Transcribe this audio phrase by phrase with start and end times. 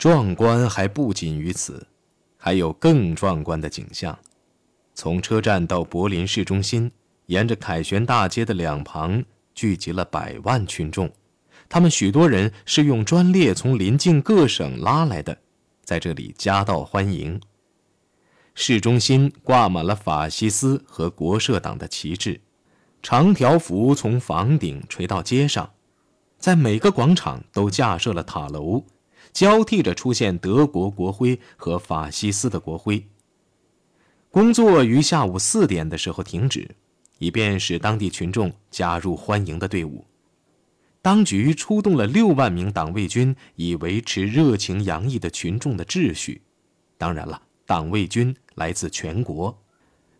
[0.00, 1.86] 壮观还不仅于此，
[2.38, 4.18] 还有更壮观的景象。
[4.94, 6.90] 从车站到柏林市中心，
[7.26, 9.22] 沿着凯旋大街的两旁
[9.54, 11.12] 聚集了百万群众，
[11.68, 15.36] 他们许多人是用专列从邻近各省拉来的，
[15.84, 17.38] 在这里夹道欢迎。
[18.54, 22.40] 市中心挂满了法西斯和国社党的旗帜，
[23.02, 25.70] 长条幅从房顶垂到街上，
[26.38, 28.82] 在每个广场都架设了塔楼。
[29.32, 33.06] 交替着出现德国国徽和法西斯的国徽。
[34.30, 36.76] 工作于下午四点的时候停止，
[37.18, 40.04] 以便使当地群众加入欢迎的队伍。
[41.02, 46.42] 当局出动了六万名党卫军，以维持热情洋溢的群众的秩序。
[46.98, 49.58] 当然了，党卫军来自全国，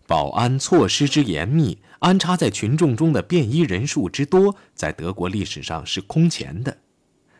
[0.06, 6.78] 保安措施之严密，安插在群众中的便衣人数之多，在德国历史上是空前的。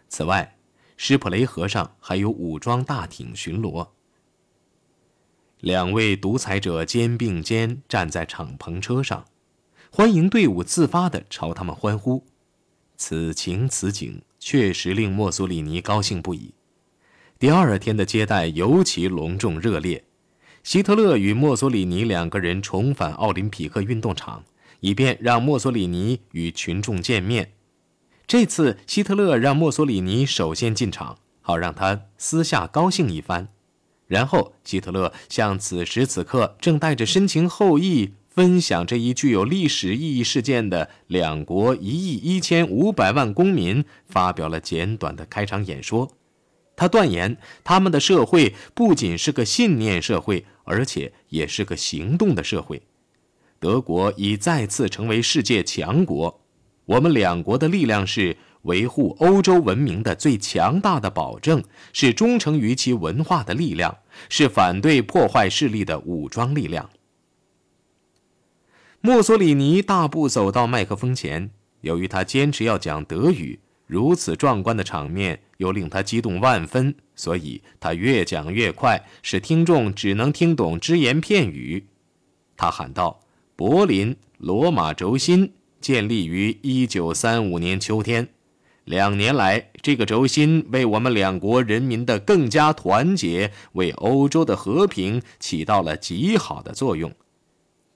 [0.08, 0.58] 此外，
[1.02, 3.88] 施普雷河上还有武装大艇巡逻。
[5.60, 9.24] 两位独裁者肩并肩站在敞篷车上，
[9.90, 12.26] 欢迎队伍自发地朝他们欢呼。
[12.98, 16.52] 此情此景确实令墨索里尼高兴不已。
[17.38, 20.04] 第二天的接待尤其隆重热烈。
[20.62, 24.44] 希特勒与墨索里尼两个人重返奥林匹克运动场，
[24.80, 27.52] 以便让墨索里尼与群众见面。
[28.30, 33.48] 这次，希特勒让墨索里尼首先进场，好让他私下高兴一番。
[34.06, 46.12] 然后，希特勒向此时此刻正带着深情厚谊分享这一具有历史意义事件的两国一亿一千五百万公民发表了简短的开场演说。
[46.76, 52.80] 他断言，他们的社会不仅是个信念社会，而且也是个行动的社会。
[53.58, 56.39] 德国已再次成为世界强国。
[56.90, 66.90] 我们两国的力量是维护欧洲文明的最强大的保证，是忠诚于其文化的力量，是反对破坏势力的武装力量。
[69.00, 71.50] 墨索里尼大步走到麦克风前，
[71.82, 81.86] 由于他坚持要讲德语，如此壮观的场面又令他激动万分，所以他越讲越快，使听众只能听懂只言片语。
[82.56, 83.20] 他喊道
[83.54, 88.28] ：“柏林，罗马轴心。”建立于一九三五年秋天，
[88.84, 97.12] 两年来，这个轴心为我们两国人民的更加团结，为欧洲的和平起到了极好的作用。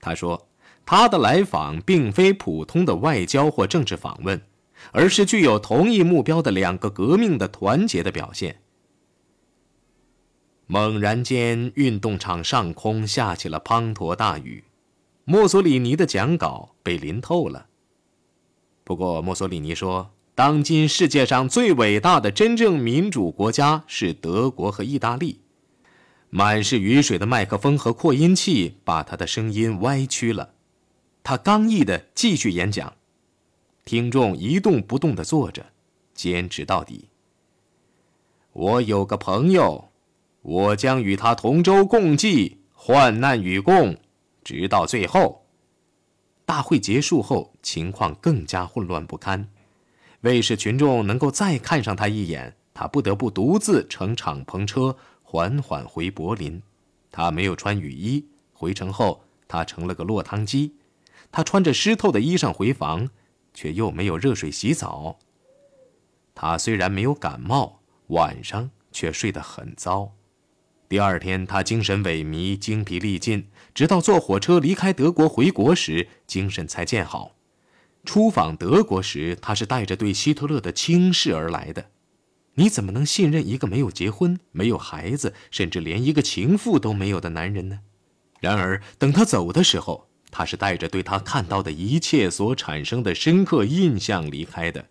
[0.00, 0.49] 他说，
[0.87, 4.41] 他的来访并非普通的外交或政治访问，
[4.93, 8.61] 而是具有同一目标的两个革命的团结的表现。
[10.66, 14.65] 猛然间，运动场上空下起了滂沱大雨，
[15.25, 17.66] 墨索里尼的讲稿被淋透了。
[18.84, 25.41] 不过，墨索里尼说，当今世界上最伟大的真正民主国家是德国和意大利。
[26.28, 30.50] 满是雨水的麦克风和扩音器把他的声音歪曲了。
[31.22, 32.93] 他刚毅地继续演讲，
[33.87, 35.66] 听众一动不动地坐着，
[36.12, 37.09] 坚持到底。
[38.53, 39.89] 我有个朋友，
[40.43, 43.97] 我将与他同舟共济，患难与共，
[44.43, 45.44] 直到最后。
[46.47, 49.49] 大会结束后，情况更加混乱不堪。
[50.21, 56.62] 为使群众能够再看上他一眼，他不得不独自乘敞篷车缓缓回柏林。
[57.10, 60.75] 他没有穿雨衣，回城后他成了个落汤鸡。
[61.31, 63.09] 他穿着湿透的衣裳回房，
[63.53, 65.19] 却又没有热水洗澡。
[66.34, 70.12] 他虽然没有感冒，晚上却睡得很糟。
[70.94, 77.34] 第二天，他精神萎靡，精疲力尽，直到坐火车离开德国回国时，精神才见好。
[78.05, 81.87] 出访德国时，他是带着对希特勒的轻视而来的。
[82.54, 87.81] 你怎么能信任一个没有结婚、没有孩子，甚至连一个情妇都没有的男人呢？
[88.38, 94.84] 然而，等他走的时候，他是带着对他看到的一切所产生的深刻印象离开的。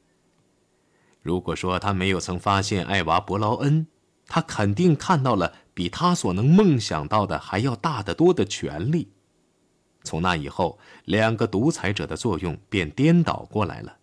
[1.22, 3.88] 如果说他没有曾发现艾娃·伯劳恩，
[4.28, 5.54] 他肯定看到了。
[5.74, 9.10] 比他所能梦想到的还要大得多的权力。
[10.04, 13.98] 从那以后，两个独裁者的作用便颠倒过来了。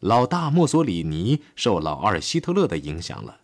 [0.00, 3.40] 老大墨索里尼受老二希特勒的影响了。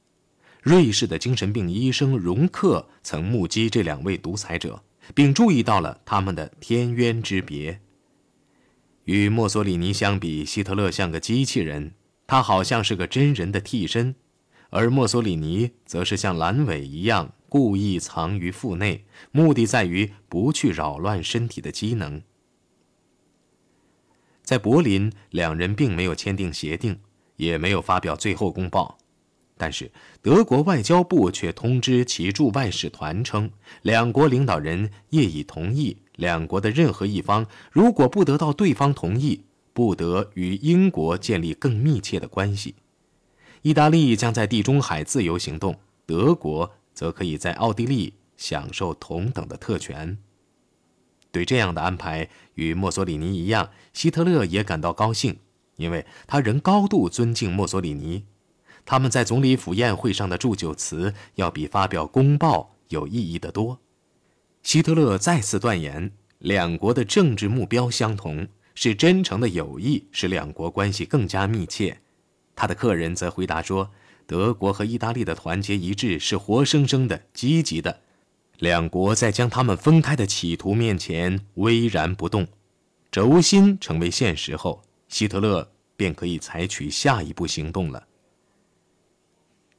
[0.63, 4.83] 瑞士的精神病医生荣克曾目击这两位独裁者，
[5.15, 7.81] 并注意到了他们的天渊之别。
[9.05, 11.93] 与墨索里尼相比，希特勒像个机器人，
[12.27, 14.15] 他好像是个真人的替身，
[14.71, 17.33] 而墨索里尼则是像阑尾一样。
[17.55, 22.21] 故意藏于腹内，目的在于不去扰乱身体的机能。
[24.43, 26.99] 在柏林，两人并没有签订协定，
[27.37, 28.99] 也没有发表最后公报。
[29.57, 33.49] 但是德国外交部却通知其驻外使团称，
[33.83, 42.75] 两国领导人业已同意，两国的任何一方如果不得到对方同意，不得与英国建立更密切的关系。
[43.63, 50.17] 意大利将在地中海自由行动，德国则可以在奥地利享受同等的特权。
[51.31, 55.39] 对这样的安排，与墨索里尼一样，希特勒也感到高兴，
[55.77, 58.25] 因为他仍高度尊敬墨索里尼。
[58.87, 63.81] 他们在总理府宴会上的祝酒词，要比发表公报有意义得多。
[64.63, 72.01] 希特勒再次断言，两国的政治目标相同，是真诚的友谊使两国关系更加密切。
[72.55, 73.91] 他的客人则回答说，
[74.27, 78.01] 德国和意大利的团结一致是活生生的、积极的。
[78.59, 82.47] 两国在将他们分开的企图面前巍然不动。
[83.11, 88.07] 轴心成为现实后，希特勒便可以采取下一步行动了。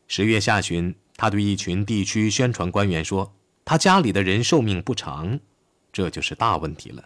[0.08, 3.34] 十月下旬，他对一群地区宣传官员说
[3.66, 5.40] ：“他家里的人寿命不长，
[5.92, 7.04] 这就是大问题了。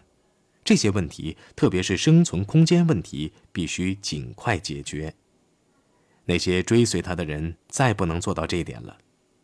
[0.64, 5.16] 这些问题，特别是生存空间问题，必须尽快解决。
[6.30, 8.96] 那些追随他的人再不能做到这一点了，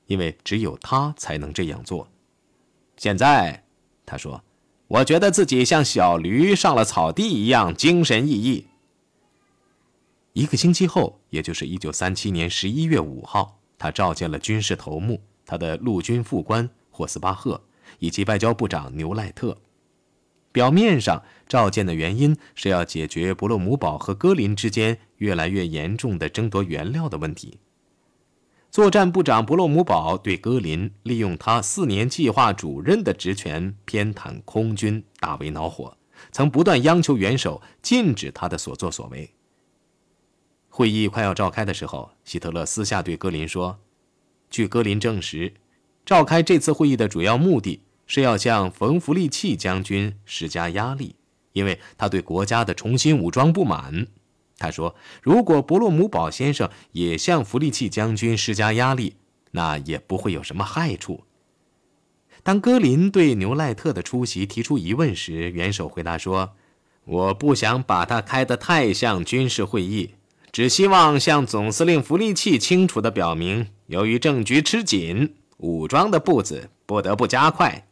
[0.05, 2.07] 因为只有他才能这样做。
[2.95, 3.63] 现在，
[4.05, 4.43] 他说
[4.87, 8.65] ：‘我觉得自己像小驴上了草地一样精神奕奕。’”
[10.33, 17.59] 一个星期后，也就是一九三七年十一月五号，他召见了军事头目，他的陆军副官霍斯巴赫
[17.97, 19.57] 以及外交部长牛赖特。
[20.55, 27.59] 表面上召见的原因是要解决伯洛姆堡和戈林之间越来越严重的争夺原料的问题。
[28.71, 35.97] 作战部长伯洛姆堡对戈林利用他四年计划主任的职权偏袒空军大为恼火，
[36.31, 39.29] 曾不断央求元首禁止他的所作所为。
[40.69, 43.77] 会议快要召开的时候，希特勒私下对戈林说
[44.49, 45.53] ：“据戈林证实，
[46.05, 51.15] 召开这次会议的主要目的是要向冯弗利契将军施加压力，
[51.53, 54.07] 因为他对国家的重新武装不满。
[54.57, 59.15] 他说，如果伯洛姆堡先生也向弗利契将军施加压力，
[59.51, 61.23] 那也不会有什么害处。”
[62.43, 66.51] 当戈林对牛赖特的出席提出疑问时，元首回答说
[67.05, 70.11] ：“我不想把它开得太像军事会议。”
[70.53, 77.85] 只希望向总司令弗利契清楚地表明，由于政局吃紧，武装的步子不得不加快。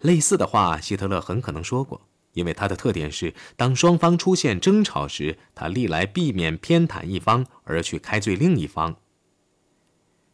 [0.00, 8.96] 类似的话，希特勒很可能说过，因为他的特点是，当双方出现争吵时，他历来避免偏袒一方而去开罪另一方。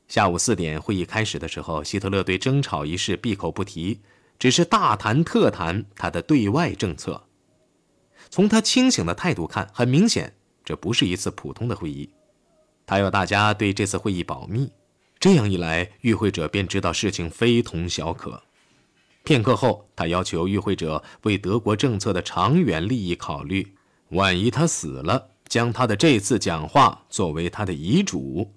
[0.09, 4.01] 下午四点，会议开始的时候，希特勒对争吵一事闭口不提，
[4.39, 7.25] 只是大谈特谈他的对外政策。
[8.31, 10.35] 从他清醒的态度看，很明显。
[10.65, 12.11] 这不是一次普通的会议，
[12.87, 14.73] 他要大家对这次会议保密。
[15.19, 18.43] 这样一来，与会者便知道事情非同小可。
[19.27, 23.75] 片刻后，他要求与会者为德国政策的长远利益考虑。
[24.11, 28.55] 万一他死了，将他的这次讲话作为他的遗嘱。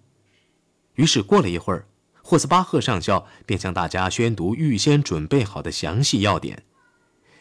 [0.94, 1.88] 于是，过了一会儿，
[2.22, 6.64] 霍斯巴赫上校便向大家宣读预先准备好的详细要点。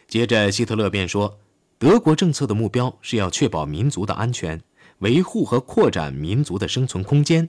[0.07, 1.39] 接着，希特勒便说。
[1.77, 4.61] 德国政策的目标是要确保民族的安全，
[4.97, 7.47] 维护和扩展民族的生存空间。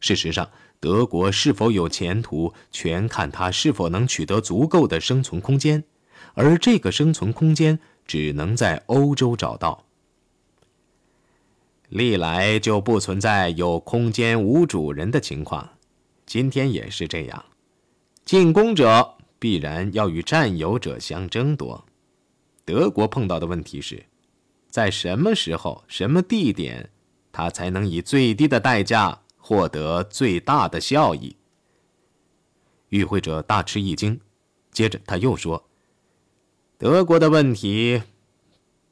[0.00, 0.50] 事实上，
[0.82, 5.84] 德国是否有前途，全看他是否能取得足够的生存空间，
[6.34, 9.84] 而这个生存空间只能在欧洲找到。
[11.88, 15.70] 历来就不存在有空间无主人的情况，
[16.26, 17.44] 今天也是这样。
[18.24, 21.84] 进攻者必然要与占有者相争夺。
[22.64, 24.04] 德国碰到的问题是，
[24.68, 26.90] 在什么时候、什么地点，
[27.30, 29.21] 他才能以最低的代价
[29.52, 31.36] 获得最大的效益？
[32.88, 34.18] 与会者大吃一惊，
[34.70, 35.68] 接着他又说
[36.78, 38.02] ：“德国的问题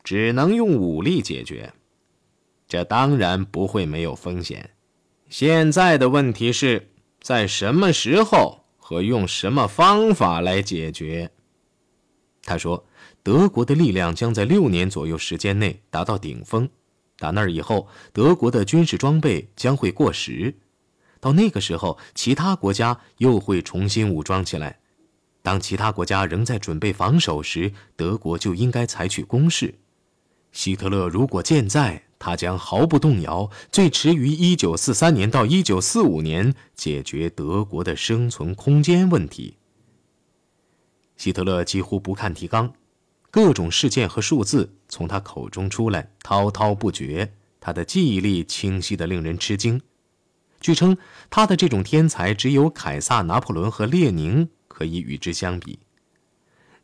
[0.04, 1.72] 只能用武力解决，
[2.68, 4.72] 这当然不会没有风险。
[5.30, 6.90] 现在的问题是
[7.22, 11.30] 在什么时候和用什么方法来解决？”
[12.44, 12.84] 他说。
[13.22, 16.66] 德国的力量将在六年左右时间内达到顶峰，
[17.20, 20.56] 打那儿以后，德国的军事装备将会过时，
[21.20, 24.80] 到那个时候，其他国家又会重新武装起来。
[25.42, 29.74] 当其他国家仍在准备防守时，德国就应该采取攻势。
[30.50, 39.58] 希特勒如果健在，他将毫不动摇，最迟于一九四三年到一九四五年解决德国的生存空间问题。
[41.18, 42.72] 希特勒几乎不看提纲。
[43.30, 47.32] 各种事件和数字从他口中出来，滔滔不绝。
[47.60, 49.80] 他的记忆力清晰的令人吃惊。
[50.60, 50.96] 据称，
[51.28, 55.78] 他的这种天才只有凯撒、拿破仑和列宁可以与之相比。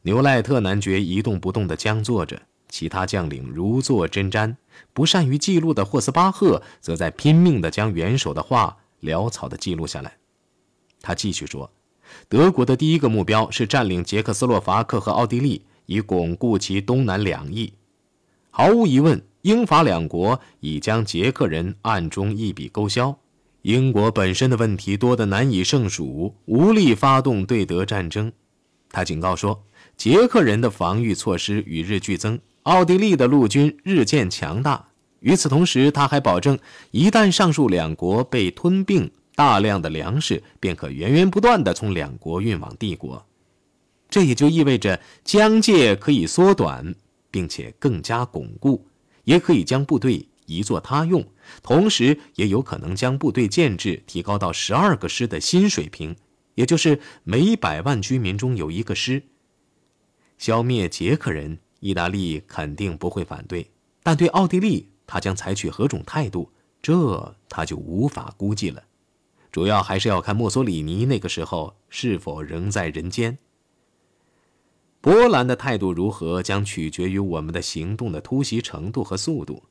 [0.02, 4.56] 牛赖特男爵一动不动地僵坐着，其他将领如坐针毡。
[4.92, 10.18] 不善于记录的霍斯巴赫则在拼命地将元首的话潦草地记录下来。
[11.00, 11.72] 他继续说
[12.28, 17.72] ：“德国的第一个目标是占领捷克斯洛伐克和奥地利，以巩固其东南两翼。
[18.50, 23.16] 毫无疑问，英法两国已将捷克人暗中一笔勾销。”
[23.62, 28.32] 英国本身的问题多得难以胜数，无力发动对德战争。
[28.92, 29.64] 他警告说，
[29.96, 34.86] 捷克人的防御措施与日俱增，奥地利的陆军日渐强大。
[35.18, 36.56] 与此同时，他还保证，
[36.92, 43.25] 一旦上述两国被吞并，大量的粮食便可源源不断地从两国运往帝国。
[44.16, 46.94] 这也就意味着疆界可以缩短，
[47.30, 48.88] 并且更加巩固，
[49.24, 50.26] 也可以将部队。
[50.46, 51.22] 移作他用，
[51.62, 56.16] 同时也有可能将部队建制提高到十二个师的新水平，
[56.54, 59.22] 也就是每百万居民中有一个师。
[60.38, 63.70] 消灭捷克人，意大利肯定不会反对，
[64.02, 68.82] 但对奥地利，他将采取何种态度，这他就无法估计了。
[69.52, 73.36] 主要还是要看墨索里尼那个时候是否仍在人间。
[75.06, 79.62] 波兰的态度如何，将取决于我们的行动的突袭程度和速度。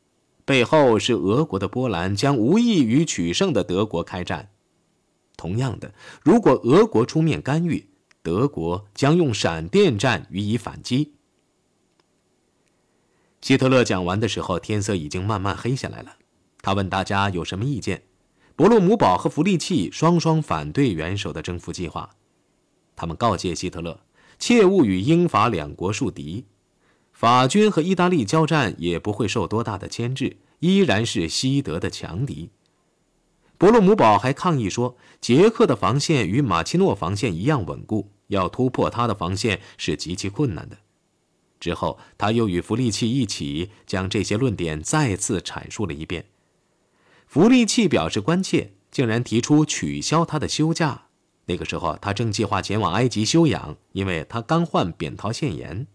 [0.46, 4.52] 背后是俄国的波兰将无异于取胜的德国开战。
[5.36, 7.90] 同样的，如果俄国出面干预，
[8.24, 11.16] 德国将用闪电战予以反击。
[13.42, 16.16] 希特勒讲完的时候，天色已经慢慢黑下来了。
[16.62, 18.04] 他问大家有什么意见。
[18.56, 22.12] 伯洛姆堡和弗利契双双反对元首的征服计划。
[22.96, 24.00] 他们告诫希特勒，
[24.40, 26.46] 切勿与英法两国树敌。
[27.12, 32.50] 法军和意大利交战也不会受多大的牵制，依然是西德的强敌。
[33.58, 40.78] 伯洛姆堡还抗议说，捷克的防线与马奇诺防线一样稳固，要突破他的防线是极其困难的。
[41.58, 46.26] 之后，他又与弗利契一起将这些论点再次阐述了一遍。
[47.26, 51.05] 弗利契表示关切，竟然提出取消他的休假。
[51.46, 55.88] 那个时候，他正计划前往埃及休养，因为他刚患扁桃腺炎。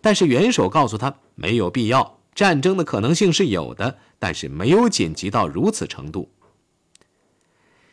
[0.00, 6.30] 但是元首告诉他没有必要，战争的可能性是有的，但是没有紧急到如此程度。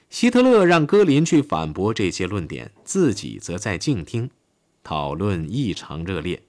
[0.09, 4.29] 希特勒让戈林去反驳这些论点，自己则在静听，
[4.83, 6.43] 讨论异常热烈。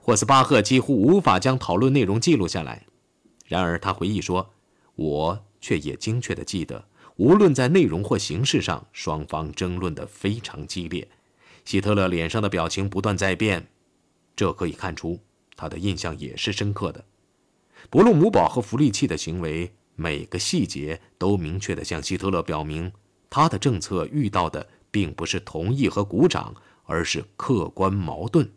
[0.00, 2.86] 霍斯巴赫几乎无法将讨论内容记录下来，
[3.46, 4.50] 然而他回忆说
[4.96, 6.86] ：“我却也精确地记得，
[7.18, 11.06] 无论在内容或形式上，双方争论得非常激烈。
[11.64, 13.68] 希特勒脸上的表情不断在变。”
[14.36, 15.18] 这可以看出，
[15.56, 17.04] 他的印象也是深刻的。
[17.90, 22.92] 伯鲁姆堡和弗利契的行为，每个细节都明确地向希特勒表明，
[23.28, 28.48] 他的政策遇到的并不是同意和鼓掌，而是客观矛盾。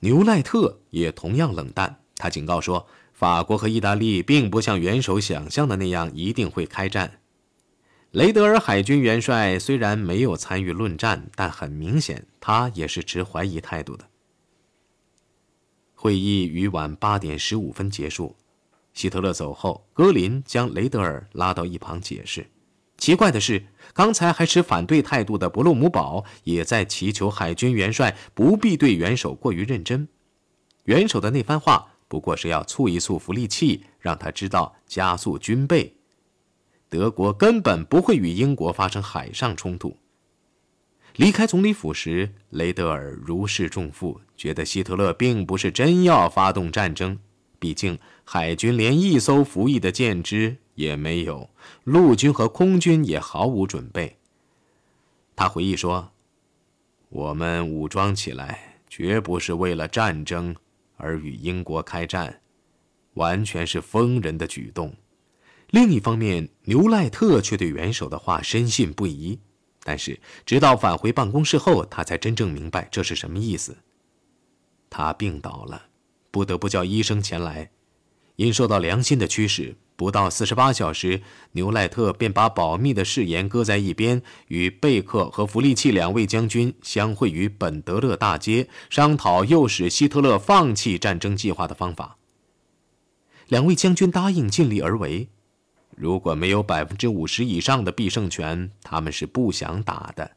[0.00, 7.20] 牛赖特也同样冷淡，他警告说，法国和意大利并不像元首想象的那样一定会开战。
[8.12, 14.08] 雷德尔海军元帅虽然没有参与论战，但很明显，他也是持怀疑态度的。
[15.94, 18.34] 会议于晚八点十五分结束。
[18.94, 22.48] 希特勒走后，格林将雷德尔拉到一旁解释。
[22.96, 30.08] 奇怪的是，刚才还持反对态度的伯洛姆堡也在祈求海军元帅不必对元首过于认真。
[30.84, 35.97] 元首的那番话不过是要促一促福利器，让他知道加速军备。
[36.88, 39.96] 德国根本不会与英国发生海上冲突。
[41.16, 47.18] 离开总理府时，雷德尔如释重负，觉得希特勒并不是真要发动战争。
[47.58, 51.50] 毕竟海军连一艘服役的舰只也没有，
[51.82, 54.16] 陆军和空军也毫无准备。
[55.34, 56.12] 他回忆说
[57.10, 60.54] ：“我们武装起来，绝不是为了战争
[60.96, 62.40] 而与英国开战，
[63.14, 64.94] 完全是疯人的举动。”
[65.70, 69.38] 另一方面，牛赖特却对元首的话深信不疑。
[69.82, 73.78] 但是，直到返回办公室后，他才真正明白这是什么意思。
[74.90, 75.86] 他病倒了，
[76.30, 77.70] 不得不叫医生前来。
[78.36, 81.22] 因受到良心的驱使，不到四十八小时，
[81.52, 92.16] 牛赖特便把保密的誓言搁在一边，与贝克和弗利契两位将军相会于本德勒大街，商讨诱使希特勒放弃战争计划的方法。
[93.48, 95.28] 两位将军答应尽力而为。
[95.98, 100.30] 如果没有百分之五十以上的必胜权，他们是不想打的。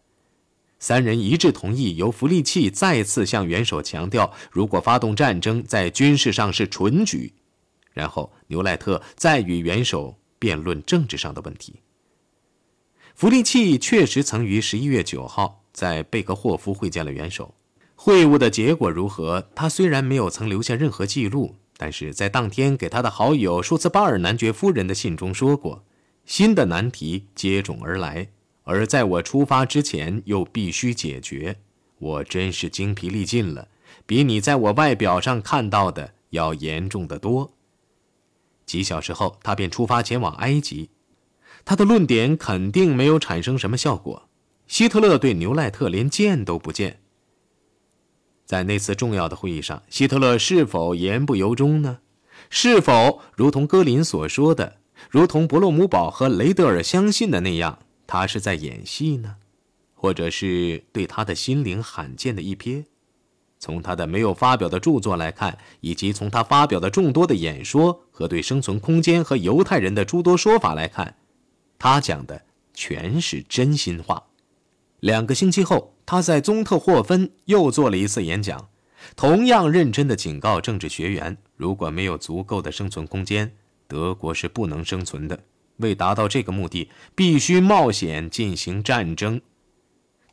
[0.80, 7.34] 三人一致同意，由弗利契再次向元首强调，如果发动战争，在军事上是纯举。
[7.94, 11.82] 然后牛赖特再与元首辩论政治上的问题。
[13.14, 17.54] 弗利契确实曾于十一月九号在贝格霍夫会见了元首。
[17.96, 19.48] 会晤的结果如何？
[19.54, 25.84] 他虽然没有曾留下任何记录，但是在当天给他的好友舒茨巴尔男爵夫人的信中说过
[26.28, 28.28] ：“新的难题接踵而来，
[28.66, 31.58] 而在我出发之前又必须解决。
[31.98, 33.70] 我真是精疲力尽了，
[34.06, 37.54] 比你在我外表上看到的要严重的多。”
[38.68, 40.92] 几小时后，他便出发前往埃及。
[41.66, 44.30] 他的论点肯定没有产生什么效果。
[44.68, 47.00] 希特勒对牛赖特连见都不见。
[48.52, 52.00] 在那次重要的会议上，希特勒是否言不由衷呢？
[52.50, 54.76] 是否如同戈林所说的，
[55.10, 59.38] 如同伯洛姆堡和雷德尔相信的那样，他是在演戏呢？
[59.94, 62.84] 或者是对他的心灵罕见的一瞥？
[63.58, 71.16] 从他的没有发表的著作来看，以及从他发表的众多的演说和对生存空间和犹太人的诸多说法来看，
[71.80, 72.42] 他讲的
[72.74, 74.22] 全是真心话。
[75.00, 75.94] 两个星期后。
[76.12, 78.68] 他在宗特霍芬又做了一次演讲，
[79.16, 83.54] 同样认真地警告政治学员：如果没有足够的生存空间，
[83.88, 85.40] 德国是不能生存的。
[85.78, 89.40] 为达到这个目的，必须冒险进行战争。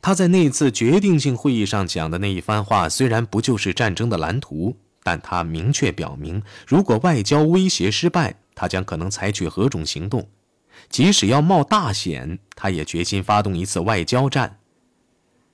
[0.01, 10.27] 他在那次决定性会议上讲的那一番话，虽然不就是战争的蓝图，但他明确表明，如果外交威胁失败，他将可能采取何种行动，
[10.89, 14.57] 即使要冒大险，他也决心发动一次外交战。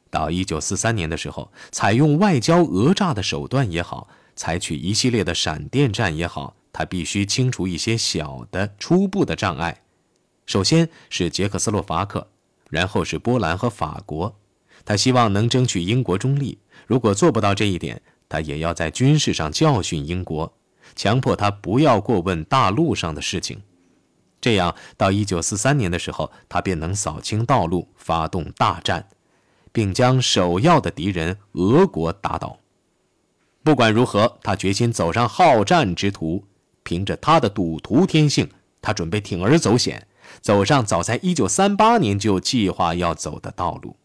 [0.09, 9.81] 到一九四三年的时候，采用外交讹诈的手段也好，采取一系列的闪电战也好，他必须清除一些小的、初步的障碍。
[10.45, 12.27] 首先是捷克斯洛伐克，
[12.69, 14.37] 然后是波兰和法国。
[14.85, 16.59] 他希望能争取英国中立。
[16.85, 20.53] 如果做不到这一点，他也要在军事上教训英国，
[20.95, 23.63] 强迫他不要过问大陆上的事情。
[24.39, 29.07] 这样，到一九四三年的时候，他便能扫清道路，发动大战。
[29.75, 32.59] 并将首要的敌人俄国打倒。
[33.61, 36.45] 不管如何，他决心走上好战之途。
[36.81, 38.49] 凭着他的赌徒天性，
[38.81, 40.07] 他准备铤而走险，
[40.39, 43.97] 走上早在1938年就计划要走的道路。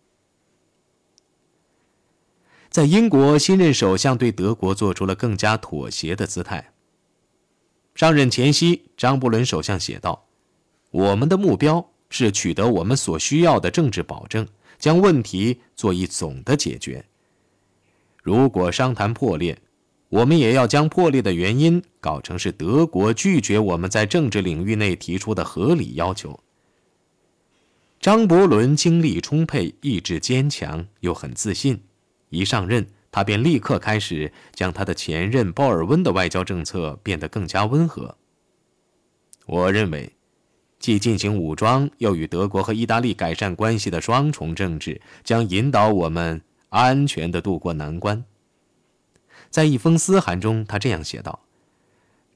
[2.68, 6.72] 在英国，新任首相对德国做出了更加妥协的姿态。
[7.94, 10.26] 上任前夕，张伯伦首相写道
[10.90, 14.48] ：“我们的目标是取得我们所需要的政治保证。”
[14.80, 17.04] 将问题做一总的解决。
[18.22, 19.58] 如果商谈破裂，
[20.08, 26.40] 我们也要将破裂的原因搞成是德国拒绝我们在政治领域内提出的合理要求。
[28.00, 31.82] 张伯伦精力充沛，意志坚强，又很自信。
[32.30, 38.16] 一上任，他便立刻开始将他的前任鲍尔温的外交政策变得更加温和。
[39.46, 40.12] 我认为。
[40.80, 46.40] 既进行武装，又与德国和意大利改善关系的双重政治，将引导我们
[46.70, 48.24] 安全地渡过难关。
[49.50, 51.40] 在一封私函中，他这样写道：“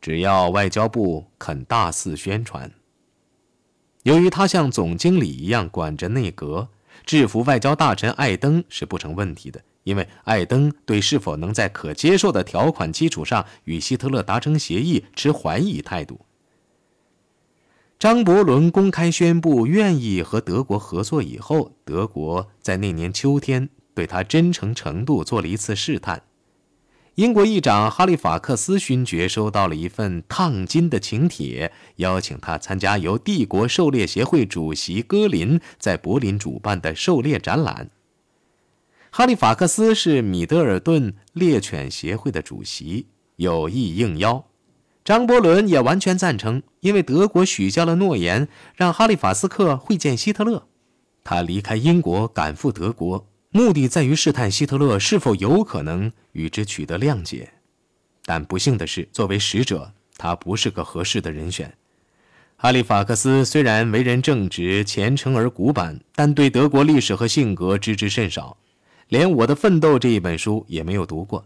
[0.01, 2.71] 只要外交部肯大肆宣传。”
[4.05, 6.69] 由于他像总经理一样管着内阁，
[7.07, 16.21] 制服外交大臣艾登是不成问题的，因为艾登对是否能在可接受的条款基础上与希特勒达成协议持怀疑态度。
[17.99, 26.23] 张伯伦公开宣布愿意和德国合作以后，德国在那年秋天对他真诚程度做了一次试探。
[27.15, 37.91] 英国议长哈利法克斯勋爵收到了一份烫金的请帖，邀请他参加由帝国狩猎协会主席戈林在柏林主办的狩猎展览。
[39.11, 44.45] 哈利法克斯是米德尔顿猎犬协会的主席，有意应邀。
[45.05, 50.67] 张伯伦也完全赞成，因为德国许下了诺言，让哈利法斯克会见希特勒。
[51.23, 57.51] 他离开英国赶赴德国，目的在于试探希特勒是否有可能与之取得谅解。
[58.25, 61.75] 但不幸的是，作为使者，他不是个合适的人选。
[62.57, 68.57] 哈利法克斯虽然为人正直、虔诚而古板，但对德国历史和性格知之甚少，
[69.09, 71.45] 连《我的奋斗》这一本书也没有读过。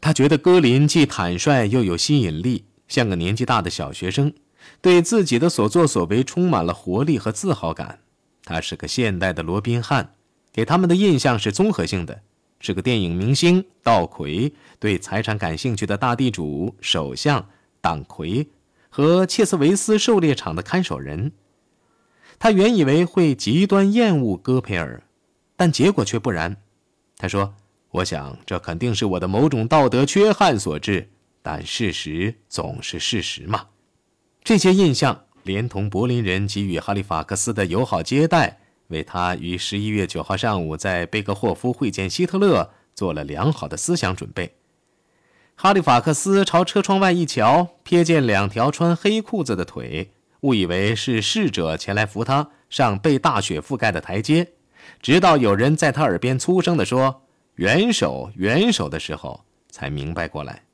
[0.00, 2.64] 他觉得戈林既坦率又有吸引力。
[2.88, 4.32] 像个年纪大的小学生，
[4.80, 8.00] 对自己的所作所为充满了活力和自豪感。
[8.44, 10.14] 他是个现代的罗宾汉，
[10.52, 12.22] 给他们的印象是综合性的：
[12.60, 17.48] 是个电影明星、道魁，对财产感兴趣的大地主、首相、
[17.80, 18.48] 党魁
[18.88, 21.32] 和切斯维斯狩猎场的看守人。
[22.38, 25.02] 他原以为会极端厌恶戈培尔，
[25.56, 26.56] 但结果却不然。
[27.18, 27.54] 他说
[27.90, 31.08] ：“我想这肯定是我的某种道德缺憾所致。”
[31.48, 33.66] 但事实总是事实嘛。
[34.42, 44.56] 这些印象，连同柏林人给予哈利法克斯的友好接待，为他于十一月九号上午在贝格霍夫会见希特勒做了良好的思想准备。
[45.54, 54.48] 哈利法克斯朝车窗外一瞧，瞥见两条穿黑裤子的腿，误以为是侍者前来扶他上被大雪覆盖的台阶，
[55.00, 57.22] 直到有人在他耳边粗声地说
[57.54, 60.65] “元首，元首”的时候，才明白过来。